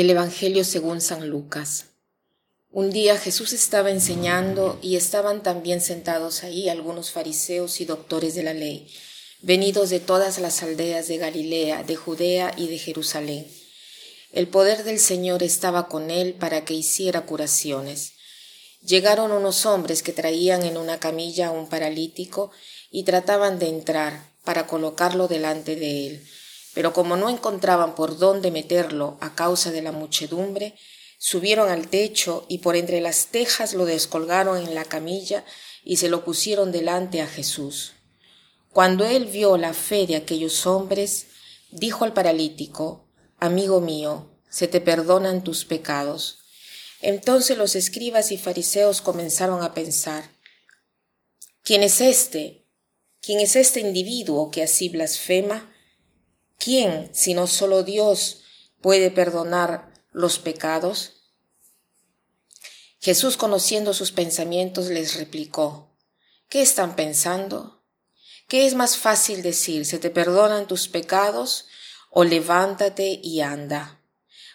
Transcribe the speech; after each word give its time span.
Del 0.00 0.08
Evangelio 0.08 0.64
según 0.64 1.02
San 1.02 1.28
Lucas. 1.28 1.88
Un 2.70 2.88
día 2.88 3.18
Jesús 3.18 3.52
estaba 3.52 3.90
enseñando 3.90 4.78
y 4.80 4.96
estaban 4.96 5.42
también 5.42 5.82
sentados 5.82 6.42
ahí 6.42 6.70
algunos 6.70 7.10
fariseos 7.10 7.82
y 7.82 7.84
doctores 7.84 8.34
de 8.34 8.42
la 8.42 8.54
ley, 8.54 8.90
venidos 9.42 9.90
de 9.90 10.00
todas 10.00 10.38
las 10.38 10.62
aldeas 10.62 11.06
de 11.06 11.18
Galilea, 11.18 11.82
de 11.82 11.96
Judea 11.96 12.54
y 12.56 12.68
de 12.68 12.78
Jerusalén. 12.78 13.46
El 14.32 14.48
poder 14.48 14.84
del 14.84 15.00
Señor 15.00 15.42
estaba 15.42 15.86
con 15.86 16.10
él 16.10 16.32
para 16.32 16.64
que 16.64 16.72
hiciera 16.72 17.26
curaciones. 17.26 18.14
Llegaron 18.80 19.32
unos 19.32 19.66
hombres 19.66 20.02
que 20.02 20.14
traían 20.14 20.62
en 20.62 20.78
una 20.78 20.98
camilla 20.98 21.48
a 21.48 21.50
un 21.50 21.68
paralítico 21.68 22.52
y 22.90 23.02
trataban 23.02 23.58
de 23.58 23.68
entrar 23.68 24.30
para 24.44 24.66
colocarlo 24.66 25.28
delante 25.28 25.76
de 25.76 26.06
él 26.06 26.26
pero 26.74 26.92
como 26.92 27.16
no 27.16 27.28
encontraban 27.28 27.94
por 27.94 28.18
dónde 28.18 28.50
meterlo 28.50 29.18
a 29.20 29.34
causa 29.34 29.70
de 29.70 29.82
la 29.82 29.92
muchedumbre, 29.92 30.74
subieron 31.18 31.68
al 31.68 31.88
techo 31.88 32.46
y 32.48 32.58
por 32.58 32.76
entre 32.76 33.00
las 33.00 33.26
tejas 33.26 33.74
lo 33.74 33.84
descolgaron 33.84 34.58
en 34.58 34.74
la 34.74 34.84
camilla 34.84 35.44
y 35.84 35.96
se 35.96 36.08
lo 36.08 36.24
pusieron 36.24 36.72
delante 36.72 37.20
a 37.20 37.26
Jesús. 37.26 37.92
Cuando 38.72 39.04
él 39.04 39.26
vio 39.26 39.56
la 39.56 39.74
fe 39.74 40.06
de 40.06 40.16
aquellos 40.16 40.66
hombres, 40.66 41.26
dijo 41.70 42.04
al 42.04 42.12
paralítico, 42.12 43.08
Amigo 43.38 43.80
mío, 43.80 44.30
se 44.48 44.68
te 44.68 44.80
perdonan 44.80 45.42
tus 45.42 45.64
pecados. 45.64 46.38
Entonces 47.00 47.56
los 47.56 47.74
escribas 47.74 48.30
y 48.32 48.38
fariseos 48.38 49.00
comenzaron 49.00 49.62
a 49.62 49.72
pensar, 49.72 50.30
¿quién 51.62 51.82
es 51.82 52.00
este? 52.00 52.66
¿Quién 53.22 53.40
es 53.40 53.56
este 53.56 53.80
individuo 53.80 54.50
que 54.50 54.62
así 54.62 54.88
blasfema? 54.88 55.69
¿Quién, 56.62 57.08
sino 57.14 57.46
solo 57.46 57.84
Dios, 57.84 58.42
puede 58.82 59.10
perdonar 59.10 59.94
los 60.12 60.38
pecados? 60.38 61.22
Jesús, 63.00 63.38
conociendo 63.38 63.94
sus 63.94 64.12
pensamientos, 64.12 64.88
les 64.88 65.16
replicó, 65.16 65.96
¿qué 66.50 66.60
están 66.60 66.96
pensando? 66.96 67.82
¿Qué 68.46 68.66
es 68.66 68.74
más 68.74 68.98
fácil 68.98 69.40
decir, 69.40 69.86
se 69.86 69.98
te 69.98 70.10
perdonan 70.10 70.66
tus 70.66 70.88
pecados 70.88 71.64
o 72.10 72.24
levántate 72.24 73.18
y 73.22 73.40
anda? 73.40 74.02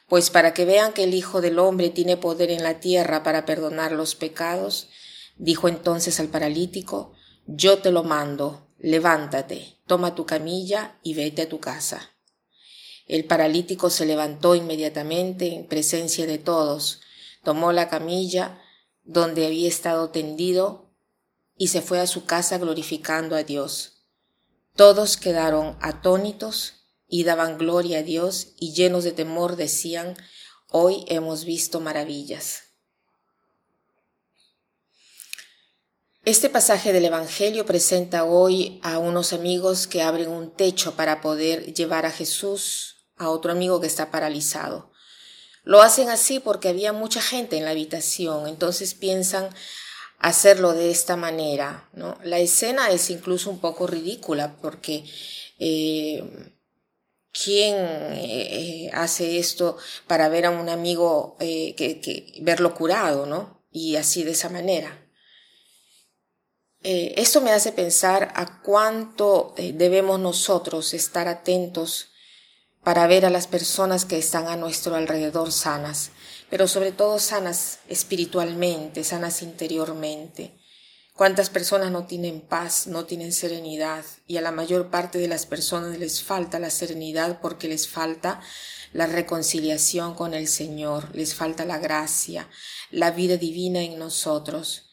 Pues 0.07 0.29
para 0.29 0.53
que 0.53 0.65
vean 0.65 0.93
que 0.93 1.05
el 1.05 1.15
Hijo 1.15 1.41
del 1.41 1.57
Hombre 1.57 1.89
tiene 1.89 2.17
poder 2.17 2.51
en 2.51 2.61
la 2.61 2.79
tierra 2.79 3.23
para 3.23 3.45
perdonar 3.45 3.93
los 3.93 4.13
pecados, 4.13 4.89
dijo 5.37 5.67
entonces 5.67 6.19
al 6.19 6.27
paralítico, 6.27 7.13
yo 7.47 7.79
te 7.79 7.89
lo 7.89 8.03
mando, 8.03 8.64
levántate, 8.85 9.79
toma 9.87 10.13
tu 10.13 10.27
camilla 10.27 10.99
y 11.01 11.15
vete 11.15 11.41
a 11.41 11.49
tu 11.49 11.59
casa. 11.59 12.11
El 13.07 13.25
paralítico 13.25 13.89
se 13.89 14.05
levantó 14.05 14.53
inmediatamente 14.53 15.55
en 15.55 15.65
presencia 15.65 16.27
de 16.27 16.37
todos, 16.37 17.01
tomó 17.43 17.71
la 17.71 17.89
camilla 17.89 18.61
donde 19.03 19.47
había 19.47 19.67
estado 19.67 20.11
tendido 20.11 20.93
y 21.57 21.69
se 21.69 21.81
fue 21.81 21.99
a 21.99 22.05
su 22.05 22.25
casa 22.25 22.59
glorificando 22.59 23.35
a 23.35 23.41
Dios. 23.41 24.03
Todos 24.75 25.17
quedaron 25.17 25.77
atónitos 25.81 26.73
y 27.07 27.23
daban 27.23 27.57
gloria 27.57 27.99
a 27.99 28.03
Dios 28.03 28.53
y 28.59 28.73
llenos 28.73 29.03
de 29.03 29.13
temor 29.13 29.55
decían, 29.55 30.15
hoy 30.69 31.05
hemos 31.07 31.43
visto 31.43 31.79
maravillas. 31.79 32.64
Este 36.25 36.49
pasaje 36.49 36.91
del 36.91 37.05
Evangelio 37.05 37.67
presenta 37.67 38.23
hoy 38.23 38.79
a 38.81 38.97
unos 38.97 39.31
amigos 39.31 39.85
que 39.85 40.01
abren 40.01 40.29
un 40.29 40.49
techo 40.49 40.95
para 40.95 41.21
poder 41.21 41.71
llevar 41.75 42.07
a 42.07 42.11
Jesús 42.11 42.95
a 43.15 43.29
otro 43.29 43.51
amigo 43.51 43.79
que 43.79 43.85
está 43.85 44.09
paralizado. 44.09 44.89
Lo 45.63 45.83
hacen 45.83 46.09
así 46.09 46.39
porque 46.39 46.69
había 46.69 46.93
mucha 46.93 47.21
gente 47.21 47.57
en 47.57 47.63
la 47.63 47.69
habitación, 47.69 48.47
entonces 48.47 48.95
piensan 48.95 49.49
hacerlo 50.17 50.73
de 50.73 50.89
esta 50.89 51.15
manera. 51.15 51.87
¿no? 51.93 52.17
La 52.23 52.39
escena 52.39 52.89
es 52.89 53.11
incluso 53.11 53.51
un 53.51 53.59
poco 53.59 53.85
ridícula 53.85 54.57
porque 54.59 55.05
eh, 55.59 56.23
¿quién 57.31 57.75
eh, 57.77 58.89
hace 58.93 59.37
esto 59.37 59.77
para 60.07 60.27
ver 60.29 60.47
a 60.47 60.49
un 60.49 60.69
amigo 60.69 61.37
eh, 61.39 61.75
que, 61.75 62.01
que 62.01 62.33
verlo 62.41 62.73
curado, 62.73 63.27
¿no? 63.27 63.63
Y 63.69 63.97
así 63.97 64.23
de 64.23 64.31
esa 64.31 64.49
manera. 64.49 65.04
Eh, 66.87 67.19
esto 67.19 67.41
me 67.41 67.51
hace 67.51 67.71
pensar 67.71 68.31
a 68.35 68.61
cuánto 68.61 69.55
eh, 69.57 69.73
debemos 69.73 70.19
nosotros 70.19 70.93
estar 70.93 71.27
atentos 71.27 72.09
para 72.83 73.07
ver 73.07 73.25
a 73.25 73.31
las 73.31 73.47
personas 73.47 74.05
que 74.05 74.19
están 74.19 74.47
a 74.47 74.55
nuestro 74.55 74.93
alrededor 74.93 75.51
sanas, 75.51 76.11
pero 76.47 76.67
sobre 76.67 76.91
todo 76.91 77.17
sanas 77.17 77.79
espiritualmente, 77.89 79.03
sanas 79.03 79.41
interiormente. 79.41 80.59
Cuántas 81.15 81.49
personas 81.49 81.89
no 81.89 82.05
tienen 82.05 82.39
paz, 82.39 82.85
no 82.85 83.05
tienen 83.05 83.33
serenidad, 83.33 84.05
y 84.27 84.37
a 84.37 84.41
la 84.41 84.51
mayor 84.51 84.91
parte 84.91 85.17
de 85.17 85.27
las 85.27 85.47
personas 85.47 85.97
les 85.97 86.21
falta 86.21 86.59
la 86.59 86.69
serenidad 86.69 87.41
porque 87.41 87.67
les 87.67 87.87
falta 87.87 88.41
la 88.93 89.07
reconciliación 89.07 90.13
con 90.13 90.35
el 90.35 90.47
Señor, 90.47 91.09
les 91.15 91.33
falta 91.33 91.65
la 91.65 91.79
gracia, 91.79 92.47
la 92.91 93.09
vida 93.09 93.37
divina 93.37 93.81
en 93.81 93.97
nosotros 93.97 94.85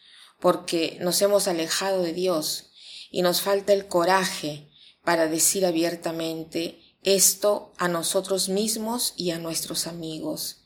porque 0.42 0.98
nos 1.00 1.22
hemos 1.22 1.46
alejado 1.46 2.02
de 2.02 2.12
Dios 2.12 2.72
y 3.12 3.22
nos 3.22 3.42
falta 3.42 3.72
el 3.72 3.86
coraje 3.86 4.68
para 5.04 5.28
decir 5.28 5.64
abiertamente 5.64 6.80
esto 7.04 7.72
a 7.78 7.86
nosotros 7.86 8.48
mismos 8.48 9.14
y 9.16 9.30
a 9.30 9.38
nuestros 9.38 9.86
amigos. 9.86 10.64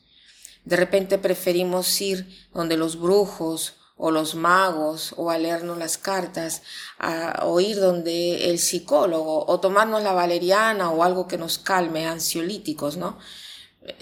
De 0.65 0.77
repente 0.77 1.19
preferimos 1.19 2.01
ir 2.01 2.27
donde 2.55 2.75
los 2.75 2.99
brujos 2.99 3.75
o 3.97 4.09
los 4.09 4.33
magos 4.33 5.13
o 5.15 5.29
a 5.29 5.37
leernos 5.37 5.77
las 5.77 5.99
cartas, 5.99 6.63
a, 6.97 7.45
o 7.45 7.59
ir 7.59 7.79
donde 7.79 8.49
el 8.49 8.57
psicólogo 8.57 9.45
o 9.45 9.59
tomarnos 9.59 10.01
la 10.01 10.13
valeriana 10.13 10.89
o 10.89 11.03
algo 11.03 11.27
que 11.27 11.37
nos 11.37 11.59
calme, 11.59 12.07
ansiolíticos, 12.07 12.97
¿no? 12.97 13.19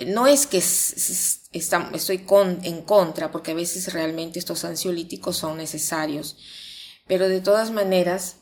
No 0.07 0.28
es 0.28 0.47
que 0.47 0.57
estoy 0.57 2.25
en 2.63 2.81
contra, 2.81 3.31
porque 3.31 3.51
a 3.51 3.56
veces 3.56 3.94
realmente 3.94 4.40
estos 4.40 4.66
ansiolíticos 4.66 5.38
son 5.38 5.57
necesarios, 5.57 6.38
pero 7.07 7.29
de 7.29 7.41
todas 7.41 7.72
maneras 7.72 8.38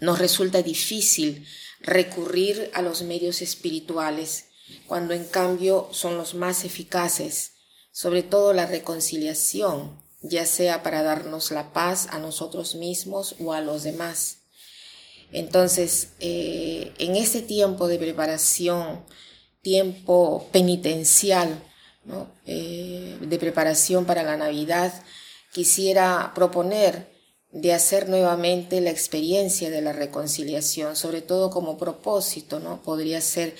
nos 0.00 0.18
resulta 0.18 0.62
difícil 0.62 1.46
recurrir 1.80 2.70
a 2.74 2.82
los 2.82 3.02
medios 3.02 3.42
espirituales, 3.42 4.46
cuando 4.86 5.14
en 5.14 5.24
cambio 5.24 5.88
son 5.92 6.16
los 6.16 6.34
más 6.34 6.64
eficaces, 6.64 7.52
sobre 7.90 8.22
todo 8.22 8.52
la 8.52 8.66
reconciliación, 8.66 10.00
ya 10.22 10.46
sea 10.46 10.82
para 10.82 11.02
darnos 11.02 11.50
la 11.50 11.72
paz 11.72 12.06
a 12.10 12.18
nosotros 12.18 12.74
mismos 12.76 13.34
o 13.40 13.52
a 13.52 13.60
los 13.60 13.82
demás. 13.82 14.38
Entonces, 15.32 16.10
eh, 16.20 16.92
en 16.98 17.16
este 17.16 17.42
tiempo 17.42 17.88
de 17.88 17.98
preparación, 17.98 19.04
tiempo 19.62 20.48
penitencial 20.52 21.62
eh, 22.46 23.18
de 23.20 23.38
preparación 23.38 24.04
para 24.06 24.22
la 24.22 24.36
Navidad, 24.36 24.92
quisiera 25.52 26.32
proponer 26.34 27.10
de 27.52 27.74
hacer 27.74 28.08
nuevamente 28.08 28.80
la 28.80 28.90
experiencia 28.90 29.70
de 29.70 29.82
la 29.82 29.92
reconciliación, 29.92 30.96
sobre 30.96 31.20
todo 31.20 31.50
como 31.50 31.76
propósito, 31.76 32.60
¿no? 32.60 32.82
Podría 32.82 33.20
ser 33.20 33.56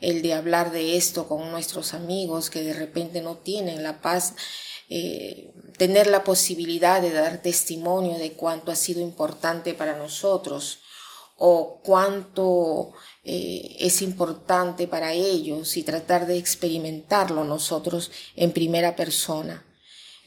el 0.00 0.22
de 0.22 0.34
hablar 0.34 0.72
de 0.72 0.96
esto 0.96 1.26
con 1.26 1.50
nuestros 1.50 1.94
amigos 1.94 2.50
que 2.50 2.62
de 2.62 2.74
repente 2.74 3.20
no 3.20 3.36
tienen 3.36 3.82
la 3.82 4.00
paz, 4.00 4.34
eh, 4.88 5.52
tener 5.76 6.06
la 6.06 6.24
posibilidad 6.24 7.00
de 7.00 7.12
dar 7.12 7.42
testimonio 7.42 8.18
de 8.18 8.32
cuánto 8.32 8.72
ha 8.72 8.76
sido 8.76 9.00
importante 9.00 9.74
para 9.74 9.96
nosotros 9.96 10.79
o 11.42 11.80
cuánto 11.82 12.92
eh, 13.24 13.76
es 13.80 14.02
importante 14.02 14.86
para 14.86 15.14
ellos 15.14 15.78
y 15.78 15.82
tratar 15.82 16.26
de 16.26 16.36
experimentarlo 16.36 17.44
nosotros 17.44 18.10
en 18.36 18.52
primera 18.52 18.94
persona. 18.94 19.64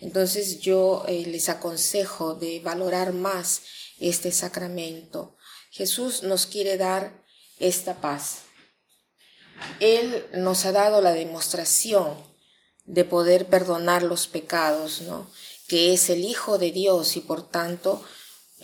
Entonces 0.02 0.60
yo 0.60 1.06
eh, 1.08 1.24
les 1.28 1.50
aconsejo 1.50 2.34
de 2.34 2.62
valorar 2.62 3.14
más 3.14 3.62
este 4.00 4.32
sacramento. 4.32 5.38
Jesús 5.70 6.24
nos 6.24 6.48
quiere 6.48 6.78
dar 6.78 7.24
esta 7.60 8.02
paz. 8.02 8.40
Él 9.80 10.26
nos 10.34 10.66
ha 10.66 10.72
dado 10.72 11.00
la 11.00 11.14
demostración 11.14 12.16
de 12.86 13.06
poder 13.06 13.46
perdonar 13.46 14.02
los 14.02 14.26
pecados, 14.26 15.02
¿no? 15.02 15.30
Que 15.68 15.94
es 15.94 16.10
el 16.10 16.26
Hijo 16.26 16.58
de 16.58 16.72
Dios 16.72 17.16
y 17.18 17.20
por 17.20 17.48
tanto 17.48 18.04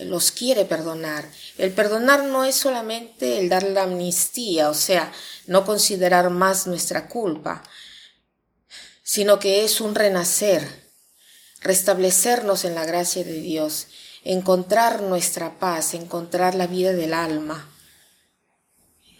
los 0.05 0.31
quiere 0.31 0.65
perdonar. 0.65 1.29
El 1.57 1.71
perdonar 1.71 2.23
no 2.23 2.45
es 2.45 2.55
solamente 2.55 3.39
el 3.39 3.49
dar 3.49 3.63
la 3.63 3.83
amnistía, 3.83 4.69
o 4.69 4.73
sea, 4.73 5.11
no 5.47 5.65
considerar 5.65 6.29
más 6.29 6.67
nuestra 6.67 7.07
culpa, 7.07 7.63
sino 9.03 9.39
que 9.39 9.63
es 9.63 9.81
un 9.81 9.95
renacer, 9.95 10.67
restablecernos 11.61 12.65
en 12.65 12.75
la 12.75 12.85
gracia 12.85 13.23
de 13.23 13.39
Dios, 13.39 13.87
encontrar 14.23 15.01
nuestra 15.01 15.59
paz, 15.59 15.93
encontrar 15.93 16.55
la 16.55 16.67
vida 16.67 16.93
del 16.93 17.13
alma. 17.13 17.69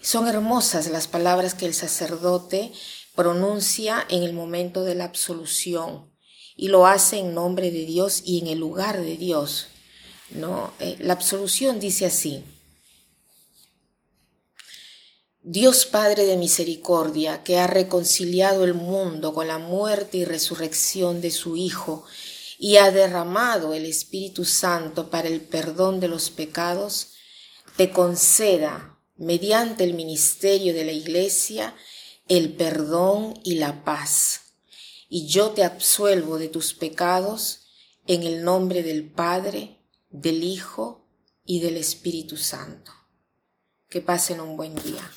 Son 0.01 0.27
hermosas 0.27 0.87
las 0.87 1.07
palabras 1.07 1.53
que 1.53 1.65
el 1.65 1.73
sacerdote 1.73 2.71
pronuncia 3.15 4.05
en 4.09 4.23
el 4.23 4.33
momento 4.33 4.83
de 4.83 4.95
la 4.95 5.05
absolución 5.05 6.09
y 6.55 6.69
lo 6.69 6.87
hace 6.87 7.17
en 7.17 7.33
nombre 7.33 7.71
de 7.71 7.85
Dios 7.85 8.21
y 8.25 8.39
en 8.39 8.47
el 8.47 8.59
lugar 8.59 9.01
de 9.01 9.17
Dios. 9.17 9.67
¿No? 10.31 10.73
Eh, 10.79 10.97
la 10.99 11.13
absolución 11.13 11.79
dice 11.79 12.05
así. 12.05 12.43
Dios 15.41 15.85
Padre 15.85 16.25
de 16.25 16.37
misericordia, 16.37 17.43
que 17.43 17.57
ha 17.57 17.65
reconciliado 17.65 18.65
el 18.65 18.73
mundo 18.73 19.33
con 19.33 19.47
la 19.47 19.57
muerte 19.57 20.17
y 20.17 20.25
resurrección 20.25 21.21
de 21.21 21.31
su 21.31 21.55
Hijo, 21.55 22.05
y 22.59 22.77
ha 22.77 22.91
derramado 22.91 23.73
el 23.73 23.85
Espíritu 23.85 24.43
Santo 24.43 25.09
para 25.09 25.29
el 25.29 25.41
perdón 25.41 26.01
de 26.01 26.09
los 26.09 26.29
pecados, 26.29 27.13
te 27.77 27.89
conceda, 27.89 28.99
mediante 29.15 29.85
el 29.85 29.93
ministerio 29.93 30.73
de 30.73 30.85
la 30.85 30.91
Iglesia, 30.91 31.73
el 32.27 32.53
perdón 32.53 33.39
y 33.43 33.55
la 33.55 33.83
paz. 33.83 34.53
Y 35.09 35.25
yo 35.27 35.51
te 35.51 35.63
absuelvo 35.63 36.37
de 36.37 36.49
tus 36.49 36.73
pecados 36.73 37.61
en 38.07 38.23
el 38.23 38.43
nombre 38.43 38.83
del 38.83 39.09
Padre, 39.09 39.78
del 40.09 40.43
Hijo 40.43 41.05
y 41.45 41.61
del 41.61 41.77
Espíritu 41.77 42.37
Santo. 42.37 42.91
Que 43.89 44.01
pasen 44.01 44.39
un 44.39 44.57
buen 44.57 44.75
día. 44.75 45.09